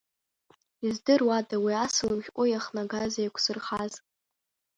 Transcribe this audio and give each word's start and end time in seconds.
Издыруада 0.87 1.57
уи 1.63 1.73
асалам 1.83 2.19
шәҟәы 2.23 2.43
иахнагаз, 2.47 3.13
еиқәзырхаз? 3.19 3.93